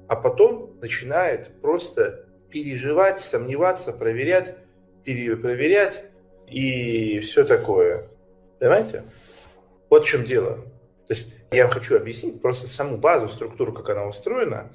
а 0.08 0.16
потом 0.16 0.80
начинает 0.82 1.62
просто 1.62 2.23
переживать, 2.54 3.20
сомневаться, 3.20 3.92
проверять, 3.92 4.56
перепроверять 5.04 6.06
и 6.48 7.20
все 7.20 7.44
такое. 7.44 8.08
Понимаете? 8.60 9.04
Вот 9.90 10.06
в 10.06 10.08
чем 10.08 10.24
дело. 10.24 10.58
То 11.08 11.14
есть 11.14 11.34
я 11.52 11.64
вам 11.64 11.74
хочу 11.74 11.98
объяснить 11.98 12.42
просто 12.42 12.68
саму 12.68 12.98
базу, 12.98 13.28
структуру, 13.28 13.74
как 13.74 13.90
она 13.90 14.06
устроена. 14.06 14.72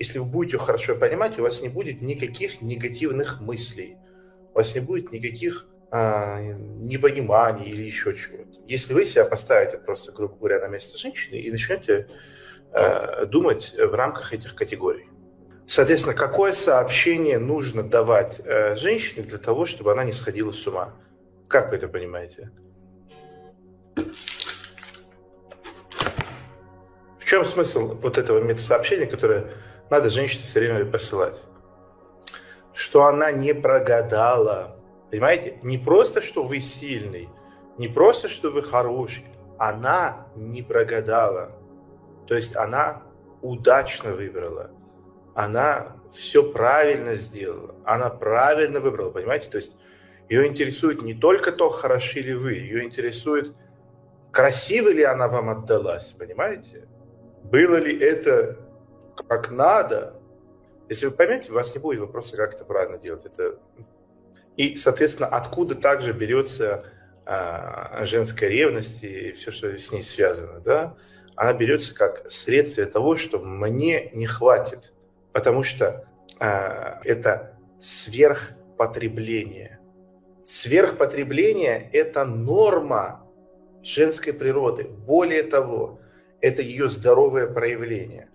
Если 0.00 0.18
вы 0.18 0.24
будете 0.24 0.58
хорошо 0.58 0.96
понимать, 0.96 1.38
у 1.38 1.42
вас 1.42 1.62
не 1.62 1.68
будет 1.68 2.02
никаких 2.02 2.62
негативных 2.62 3.40
мыслей, 3.40 3.96
у 4.52 4.58
вас 4.58 4.74
не 4.74 4.80
будет 4.80 5.12
никаких 5.12 5.68
а, 5.92 6.40
непониманий 6.40 7.70
или 7.70 7.82
еще 7.82 8.14
чего-то. 8.14 8.58
Если 8.66 8.92
вы 8.92 9.04
себя 9.04 9.24
поставите 9.24 9.78
просто, 9.78 10.10
грубо 10.10 10.34
говоря, 10.34 10.60
на 10.60 10.68
место 10.68 10.98
женщины 10.98 11.36
и 11.36 11.50
начнете 11.50 12.08
а, 12.72 13.26
думать 13.26 13.72
в 13.76 13.94
рамках 13.94 14.32
этих 14.32 14.54
категорий. 14.56 15.09
Соответственно, 15.70 16.16
какое 16.16 16.52
сообщение 16.52 17.38
нужно 17.38 17.84
давать 17.84 18.40
э, 18.40 18.74
женщине 18.74 19.24
для 19.24 19.38
того, 19.38 19.66
чтобы 19.66 19.92
она 19.92 20.02
не 20.02 20.10
сходила 20.10 20.50
с 20.50 20.66
ума? 20.66 20.94
Как 21.46 21.70
вы 21.70 21.76
это 21.76 21.86
понимаете? 21.86 22.50
В 27.18 27.24
чем 27.24 27.44
смысл 27.44 27.94
вот 27.94 28.18
этого 28.18 28.40
метасообщения, 28.42 29.06
которое 29.06 29.46
надо 29.90 30.10
женщине 30.10 30.42
все 30.42 30.58
время 30.58 30.84
посылать? 30.84 31.36
что 32.72 33.04
она 33.04 33.30
не 33.30 33.52
прогадала. 33.52 34.76
Понимаете? 35.10 35.58
Не 35.62 35.78
просто, 35.78 36.20
что 36.20 36.42
вы 36.42 36.58
сильный, 36.58 37.28
не 37.78 37.86
просто, 37.86 38.28
что 38.28 38.50
вы 38.50 38.62
хороший. 38.62 39.26
Она 39.58 40.26
не 40.34 40.62
прогадала. 40.62 41.52
То 42.26 42.34
есть 42.34 42.56
она 42.56 43.02
удачно 43.42 44.14
выбрала. 44.14 44.70
Она 45.34 45.96
все 46.10 46.42
правильно 46.42 47.14
сделала. 47.14 47.74
Она 47.84 48.10
правильно 48.10 48.80
выбрала, 48.80 49.10
понимаете? 49.10 49.48
То 49.48 49.56
есть 49.56 49.76
ее 50.28 50.46
интересует 50.46 51.02
не 51.02 51.14
только 51.14 51.52
то, 51.52 51.70
хороши 51.70 52.20
ли 52.20 52.34
вы, 52.34 52.54
ее 52.54 52.84
интересует, 52.84 53.52
красиво 54.30 54.88
ли 54.88 55.02
она 55.02 55.28
вам 55.28 55.50
отдалась, 55.50 56.12
понимаете? 56.12 56.88
Было 57.42 57.76
ли 57.76 57.96
это 57.98 58.58
как 59.28 59.50
надо? 59.50 60.20
Если 60.88 61.06
вы 61.06 61.12
поймете, 61.12 61.52
у 61.52 61.54
вас 61.54 61.74
не 61.74 61.80
будет 61.80 62.00
вопроса, 62.00 62.36
как 62.36 62.54
это 62.54 62.64
правильно 62.64 62.98
делать. 62.98 63.24
Это... 63.24 63.58
И, 64.56 64.76
соответственно, 64.76 65.28
откуда 65.28 65.74
также 65.74 66.12
берется 66.12 66.84
а, 67.24 68.04
женская 68.06 68.48
ревность 68.48 69.02
и 69.04 69.32
все, 69.32 69.50
что 69.50 69.76
с 69.76 69.92
ней 69.92 70.02
связано, 70.02 70.60
да? 70.60 70.96
Она 71.36 71.52
берется 71.52 71.94
как 71.94 72.30
следствие 72.30 72.86
того, 72.86 73.16
что 73.16 73.38
мне 73.38 74.10
не 74.12 74.26
хватит, 74.26 74.92
потому 75.32 75.62
что 75.62 76.06
а, 76.38 77.00
это 77.04 77.58
сверхпотребление. 77.80 79.78
Сверхпотребление– 80.44 81.88
это 81.92 82.24
норма 82.24 83.26
женской 83.82 84.32
природы. 84.32 84.84
Более 84.84 85.42
того, 85.42 86.00
это 86.40 86.62
ее 86.62 86.88
здоровое 86.88 87.46
проявление. 87.46 88.28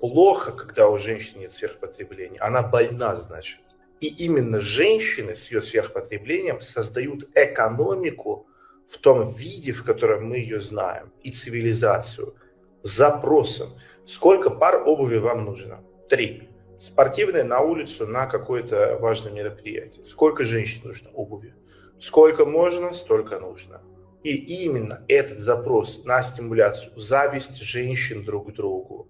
Плохо, 0.00 0.52
когда 0.52 0.88
у 0.88 0.98
женщины 0.98 1.40
нет 1.40 1.52
сверхпотребления. 1.52 2.38
Она 2.40 2.62
больна, 2.62 3.16
значит. 3.16 3.60
И 4.00 4.08
именно 4.08 4.60
женщины 4.60 5.34
с 5.34 5.50
ее 5.50 5.62
сверхпотреблением 5.62 6.60
создают 6.60 7.28
экономику 7.34 8.46
в 8.86 8.98
том 8.98 9.32
виде, 9.32 9.72
в 9.72 9.84
котором 9.84 10.28
мы 10.28 10.36
ее 10.36 10.60
знаем, 10.60 11.12
и 11.22 11.30
цивилизацию, 11.30 12.36
запросом. 12.82 13.70
Сколько 14.06 14.50
пар 14.50 14.82
обуви 14.86 15.16
вам 15.16 15.44
нужно? 15.44 15.82
Три. 16.08 16.50
Спортивные 16.78 17.42
на 17.42 17.60
улицу 17.60 18.06
на 18.06 18.26
какое-то 18.26 18.98
важное 19.00 19.32
мероприятие. 19.32 20.04
Сколько 20.04 20.44
женщин 20.44 20.82
нужно 20.84 21.10
обуви? 21.10 21.54
Сколько 21.98 22.44
можно, 22.44 22.92
столько 22.92 23.40
нужно. 23.40 23.80
И 24.22 24.64
именно 24.64 25.04
этот 25.08 25.38
запрос 25.38 26.04
на 26.04 26.22
стимуляцию, 26.22 26.92
зависть 26.96 27.60
женщин 27.62 28.24
друг 28.24 28.50
к 28.50 28.54
другу 28.54 29.08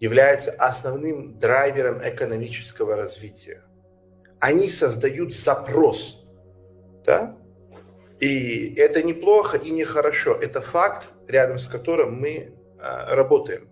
является 0.00 0.50
основным 0.50 1.38
драйвером 1.38 2.00
экономического 2.02 2.96
развития. 2.96 3.62
Они 4.38 4.68
создают 4.68 5.32
запрос. 5.32 6.26
Да? 7.06 7.36
И 8.20 8.74
это 8.74 9.02
неплохо 9.02 9.56
и 9.56 9.70
нехорошо. 9.70 10.34
Это 10.34 10.60
факт, 10.60 11.06
рядом 11.26 11.58
с 11.58 11.66
которым 11.66 12.20
мы 12.20 12.30
э, 12.30 13.14
работаем. 13.14 13.71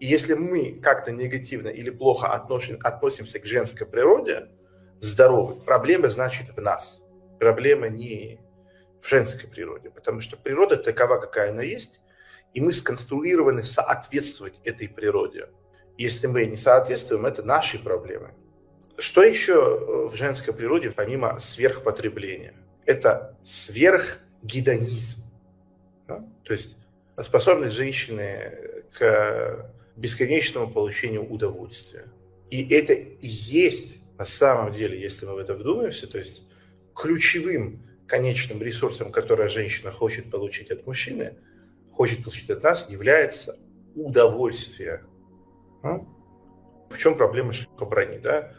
И 0.00 0.06
если 0.06 0.32
мы 0.32 0.80
как-то 0.82 1.12
негативно 1.12 1.68
или 1.68 1.90
плохо 1.90 2.28
относим, 2.28 2.78
относимся 2.82 3.38
к 3.38 3.44
женской 3.44 3.86
природе, 3.86 4.48
здоровой, 4.98 5.60
проблема 5.60 6.08
значит 6.08 6.48
в 6.56 6.60
нас. 6.60 7.02
Проблема 7.38 7.88
не 7.88 8.40
в 9.00 9.08
женской 9.08 9.48
природе, 9.48 9.90
потому 9.90 10.20
что 10.20 10.36
природа 10.36 10.78
такова, 10.78 11.18
какая 11.18 11.50
она 11.50 11.62
есть, 11.62 12.00
и 12.54 12.60
мы 12.60 12.72
сконструированы 12.72 13.62
соответствовать 13.62 14.60
этой 14.64 14.88
природе. 14.88 15.48
Если 15.98 16.26
мы 16.26 16.46
не 16.46 16.56
соответствуем, 16.56 17.26
это 17.26 17.42
наши 17.42 17.82
проблемы. 17.82 18.34
Что 18.96 19.22
еще 19.22 20.08
в 20.08 20.14
женской 20.14 20.54
природе, 20.54 20.90
помимо 20.90 21.38
сверхпотребления? 21.38 22.54
Это 22.86 23.36
сверхгедонизм. 23.44 25.22
Да? 26.08 26.24
То 26.44 26.52
есть 26.52 26.76
способность 27.22 27.76
женщины 27.76 28.84
к 28.98 29.70
бесконечному 29.96 30.70
получению 30.70 31.30
удовольствия. 31.30 32.06
И 32.50 32.66
это 32.74 32.92
и 32.92 33.26
есть 33.26 34.00
на 34.20 34.26
самом 34.26 34.74
деле, 34.74 35.00
если 35.00 35.24
мы 35.24 35.34
в 35.34 35.38
это 35.38 35.54
вдумаемся, 35.54 36.06
то 36.06 36.18
есть 36.18 36.42
ключевым 36.94 37.88
конечным 38.06 38.60
ресурсом, 38.60 39.10
который 39.12 39.48
женщина 39.48 39.90
хочет 39.90 40.30
получить 40.30 40.70
от 40.70 40.86
мужчины, 40.86 41.38
хочет 41.90 42.22
получить 42.22 42.50
от 42.50 42.62
нас, 42.62 42.86
является 42.90 43.56
удовольствие. 43.94 45.04
А? 45.82 46.00
В 46.90 46.98
чем 46.98 47.16
проблема 47.16 47.54
шелкоброни? 47.54 48.18
Да? 48.18 48.52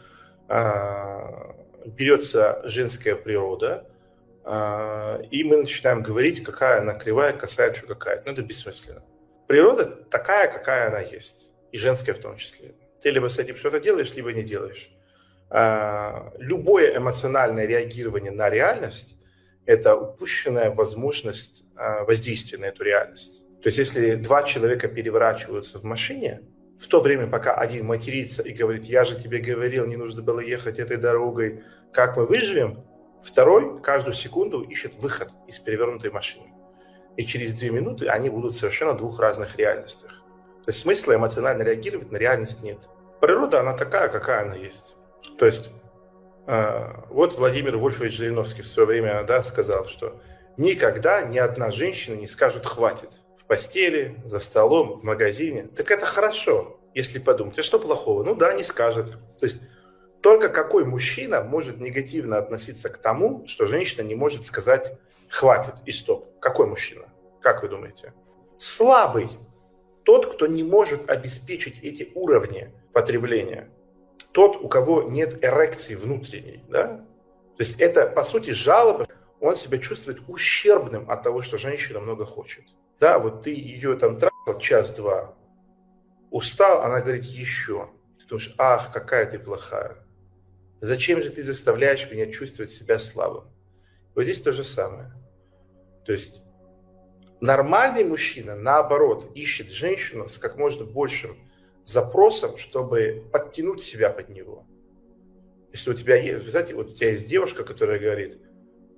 А, 0.48 1.54
берется 1.86 2.60
женская 2.64 3.14
природа, 3.14 3.88
а, 4.42 5.20
и 5.30 5.44
мы 5.44 5.58
начинаем 5.58 6.02
говорить, 6.02 6.42
какая 6.42 6.80
она 6.80 6.94
кривая, 6.94 7.38
что 7.38 7.86
какая-то. 7.86 8.22
Ну, 8.26 8.32
это 8.32 8.42
бессмысленно. 8.42 9.04
Природа 9.46 9.86
такая, 9.86 10.50
какая 10.50 10.88
она 10.88 11.00
есть. 11.00 11.48
И 11.72 11.78
женская 11.78 12.14
в 12.14 12.18
том 12.18 12.36
числе. 12.36 12.74
Ты 13.02 13.10
либо 13.10 13.28
с 13.28 13.38
этим 13.38 13.56
что-то 13.56 13.80
делаешь, 13.80 14.14
либо 14.14 14.32
не 14.32 14.42
делаешь. 14.42 14.90
А, 15.50 16.32
любое 16.38 16.96
эмоциональное 16.96 17.66
реагирование 17.66 18.32
на 18.32 18.48
реальность– 18.48 19.16
это 19.66 19.96
упущенная 19.96 20.70
возможность 20.70 21.64
а, 21.76 22.04
воздействия 22.04 22.58
на 22.58 22.66
эту 22.66 22.84
реальность. 22.84 23.42
То 23.62 23.68
есть 23.68 23.78
если 23.78 24.14
два 24.14 24.42
человека 24.44 24.88
переворачиваются 24.88 25.78
в 25.78 25.84
машине, 25.84 26.40
в 26.78 26.88
то 26.88 27.00
время, 27.00 27.26
пока 27.26 27.54
один 27.54 27.86
матерится 27.86 28.42
и 28.42 28.52
говорит, 28.52 28.84
я 28.84 29.04
же 29.04 29.20
тебе 29.20 29.38
говорил, 29.38 29.86
не 29.86 29.96
нужно 29.96 30.22
было 30.22 30.40
ехать 30.40 30.78
этой 30.78 30.96
дорогой, 30.96 31.62
как 31.92 32.16
мы 32.16 32.26
выживем, 32.26 32.84
второй 33.22 33.80
каждую 33.82 34.14
секунду 34.14 34.62
ищет 34.62 34.96
выход 34.96 35.30
из 35.46 35.58
перевернутой 35.58 36.10
машины. 36.10 36.46
И 37.16 37.24
через 37.26 37.58
две 37.58 37.70
минуты 37.70 38.08
они 38.08 38.30
будут 38.30 38.56
совершенно 38.56 38.94
двух 38.94 39.20
разных 39.20 39.56
реальностях. 39.56 40.10
То 40.64 40.68
есть 40.68 40.80
смысла 40.80 41.14
эмоционально 41.16 41.62
реагировать 41.62 42.10
на 42.10 42.16
реальность 42.16 42.62
нет. 42.62 42.78
Природа, 43.20 43.60
она 43.60 43.74
такая, 43.74 44.08
какая 44.08 44.42
она 44.42 44.54
есть. 44.54 44.94
То 45.38 45.46
есть 45.46 45.70
э, 46.46 46.92
вот 47.10 47.34
Владимир 47.34 47.76
Вольфович 47.76 48.12
Жириновский 48.12 48.62
в 48.62 48.66
свое 48.66 48.86
время 48.86 49.24
да, 49.24 49.42
сказал, 49.42 49.86
что 49.86 50.20
никогда 50.56 51.22
ни 51.22 51.38
одна 51.38 51.70
женщина 51.70 52.14
не 52.14 52.28
скажет 52.28 52.66
«хватит» 52.66 53.10
в 53.40 53.44
постели, 53.44 54.16
за 54.24 54.38
столом, 54.38 55.00
в 55.00 55.02
магазине. 55.02 55.68
Так 55.76 55.90
это 55.90 56.06
хорошо, 56.06 56.80
если 56.94 57.18
подумать. 57.18 57.58
А 57.58 57.62
что 57.62 57.78
плохого? 57.78 58.22
Ну 58.22 58.34
да, 58.34 58.54
не 58.54 58.62
скажет. 58.62 59.12
То 59.38 59.46
есть 59.46 59.60
только 60.22 60.48
какой 60.48 60.84
мужчина 60.84 61.42
может 61.42 61.80
негативно 61.80 62.38
относиться 62.38 62.88
к 62.88 62.98
тому, 62.98 63.44
что 63.46 63.66
женщина 63.66 64.06
не 64.06 64.14
может 64.14 64.44
сказать 64.44 64.98
«хватит» 65.32 65.74
и 65.86 65.90
«стоп»? 65.90 66.38
Какой 66.38 66.66
мужчина? 66.66 67.06
Как 67.40 67.62
вы 67.62 67.68
думаете? 67.68 68.14
Слабый. 68.58 69.30
Тот, 70.04 70.32
кто 70.32 70.46
не 70.46 70.62
может 70.62 71.10
обеспечить 71.10 71.80
эти 71.82 72.12
уровни 72.14 72.72
потребления 72.92 73.68
тот, 74.32 74.56
у 74.56 74.68
кого 74.68 75.02
нет 75.02 75.44
эрекции 75.44 75.94
внутренней, 75.94 76.64
да? 76.68 77.04
То 77.56 77.62
есть 77.62 77.78
это, 77.78 78.06
по 78.06 78.24
сути, 78.24 78.50
жалоба, 78.50 79.06
он 79.40 79.56
себя 79.56 79.78
чувствует 79.78 80.22
ущербным 80.26 81.10
от 81.10 81.22
того, 81.22 81.42
что 81.42 81.58
женщина 81.58 82.00
много 82.00 82.24
хочет. 82.24 82.64
Да, 82.98 83.18
вот 83.18 83.42
ты 83.42 83.50
ее 83.50 83.96
там 83.96 84.18
трахал 84.18 84.58
час-два, 84.58 85.34
устал, 86.30 86.82
она 86.82 87.00
говорит 87.00 87.24
еще. 87.24 87.90
Ты 88.18 88.26
думаешь, 88.26 88.54
ах, 88.58 88.92
какая 88.92 89.30
ты 89.30 89.38
плохая. 89.38 89.98
Зачем 90.80 91.20
же 91.20 91.30
ты 91.30 91.42
заставляешь 91.42 92.10
меня 92.10 92.30
чувствовать 92.32 92.70
себя 92.70 92.98
слабым? 92.98 93.44
Вот 94.14 94.24
здесь 94.24 94.40
то 94.40 94.52
же 94.52 94.64
самое. 94.64 95.12
То 96.04 96.12
есть 96.12 96.42
нормальный 97.40 98.04
мужчина, 98.04 98.54
наоборот, 98.56 99.30
ищет 99.34 99.70
женщину 99.70 100.28
с 100.28 100.38
как 100.38 100.56
можно 100.56 100.84
большим 100.84 101.36
запросом, 101.84 102.56
чтобы 102.56 103.24
подтянуть 103.32 103.82
себя 103.82 104.10
под 104.10 104.28
него. 104.28 104.66
Если 105.72 105.90
у 105.90 105.94
тебя 105.94 106.16
есть, 106.16 106.48
знаете, 106.48 106.74
вот 106.74 106.90
у 106.90 106.94
тебя 106.94 107.10
есть 107.10 107.28
девушка, 107.28 107.64
которая 107.64 107.98
говорит, 107.98 108.38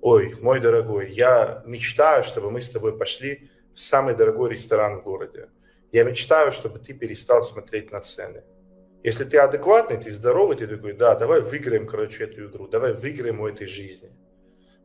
ой, 0.00 0.34
мой 0.40 0.60
дорогой, 0.60 1.12
я 1.12 1.62
мечтаю, 1.66 2.24
чтобы 2.24 2.50
мы 2.50 2.60
с 2.60 2.70
тобой 2.70 2.98
пошли 2.98 3.50
в 3.72 3.80
самый 3.80 4.14
дорогой 4.14 4.50
ресторан 4.50 5.00
в 5.00 5.04
городе. 5.04 5.48
Я 5.92 6.04
мечтаю, 6.04 6.52
чтобы 6.52 6.78
ты 6.78 6.92
перестал 6.92 7.42
смотреть 7.42 7.92
на 7.92 8.00
цены. 8.00 8.42
Если 9.04 9.24
ты 9.24 9.38
адекватный, 9.38 9.98
ты 9.98 10.10
здоровый, 10.10 10.56
ты 10.56 10.66
такой, 10.66 10.94
да, 10.94 11.14
давай 11.14 11.40
выиграем, 11.40 11.86
короче, 11.86 12.24
эту 12.24 12.46
игру, 12.46 12.66
давай 12.68 12.92
выиграем 12.94 13.40
у 13.40 13.46
этой 13.46 13.66
жизни. 13.66 14.10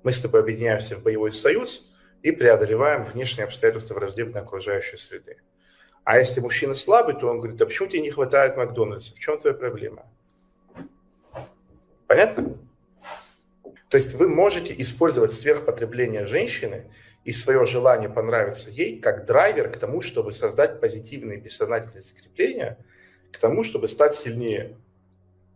Мы 0.03 0.11
с 0.11 0.21
тобой 0.21 0.41
объединяемся 0.41 0.95
в 0.95 1.03
боевой 1.03 1.31
союз 1.31 1.88
и 2.23 2.31
преодолеваем 2.31 3.03
внешние 3.03 3.45
обстоятельства 3.45 3.95
враждебной 3.95 4.41
окружающей 4.41 4.97
среды. 4.97 5.37
А 6.03 6.17
если 6.17 6.41
мужчина 6.41 6.73
слабый, 6.73 7.15
то 7.15 7.27
он 7.27 7.39
говорит, 7.39 7.61
а 7.61 7.65
почему 7.65 7.87
тебе 7.87 8.01
не 8.01 8.11
хватает 8.11 8.57
Макдональдса? 8.57 9.13
В 9.13 9.19
чем 9.19 9.37
твоя 9.37 9.55
проблема? 9.55 10.05
Понятно? 12.07 12.57
То 13.89 13.97
есть 13.97 14.13
вы 14.13 14.27
можете 14.27 14.73
использовать 14.77 15.33
сверхпотребление 15.33 16.25
женщины 16.25 16.91
и 17.25 17.31
свое 17.31 17.65
желание 17.65 18.09
понравиться 18.09 18.69
ей 18.69 18.99
как 18.99 19.25
драйвер 19.25 19.71
к 19.71 19.77
тому, 19.77 20.01
чтобы 20.01 20.31
создать 20.31 20.79
позитивные 20.79 21.39
бессознательные 21.39 22.01
закрепления, 22.01 22.77
к 23.31 23.37
тому, 23.37 23.63
чтобы 23.63 23.87
стать 23.87 24.15
сильнее. 24.15 24.77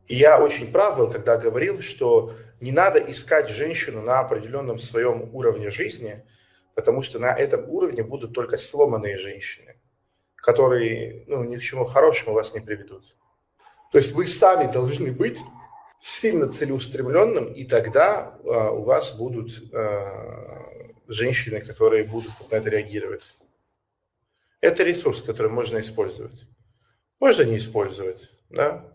И 0.07 0.15
я 0.15 0.39
очень 0.39 0.71
прав 0.71 0.97
был, 0.97 1.09
когда 1.09 1.37
говорил, 1.37 1.81
что 1.81 2.35
не 2.59 2.71
надо 2.71 2.99
искать 2.99 3.49
женщину 3.49 4.01
на 4.01 4.19
определенном 4.19 4.77
своем 4.77 5.33
уровне 5.33 5.69
жизни, 5.69 6.23
потому 6.75 7.01
что 7.01 7.19
на 7.19 7.33
этом 7.33 7.69
уровне 7.69 8.03
будут 8.03 8.33
только 8.33 8.57
сломанные 8.57 9.17
женщины, 9.17 9.75
которые 10.35 11.25
ну, 11.27 11.43
ни 11.43 11.57
к 11.57 11.61
чему 11.61 11.85
хорошему 11.85 12.33
вас 12.33 12.53
не 12.53 12.59
приведут. 12.59 13.15
То 13.91 13.99
есть 13.99 14.13
вы 14.13 14.25
сами 14.27 14.71
должны 14.71 15.11
быть 15.11 15.39
сильно 15.99 16.51
целеустремленным, 16.51 17.53
и 17.53 17.63
тогда 17.63 18.37
э, 18.43 18.47
у 18.47 18.83
вас 18.83 19.13
будут 19.13 19.71
э, 19.71 20.83
женщины, 21.07 21.61
которые 21.61 22.03
будут 22.03 22.31
на 22.51 22.55
это 22.55 22.69
реагировать. 22.69 23.23
Это 24.59 24.83
ресурс, 24.83 25.21
который 25.21 25.51
можно 25.51 25.79
использовать. 25.79 26.47
Можно 27.19 27.43
не 27.43 27.57
использовать, 27.57 28.29
да? 28.49 28.93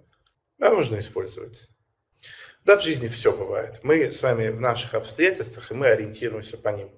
Да, 0.58 0.70
можно 0.70 0.98
использовать. 0.98 1.68
Да, 2.64 2.76
в 2.76 2.82
жизни 2.82 3.06
все 3.06 3.34
бывает. 3.34 3.80
Мы 3.82 4.10
с 4.10 4.22
вами 4.22 4.48
в 4.48 4.60
наших 4.60 4.94
обстоятельствах, 4.94 5.70
и 5.70 5.74
мы 5.74 5.86
ориентируемся 5.86 6.58
по 6.58 6.68
ним. 6.68 6.90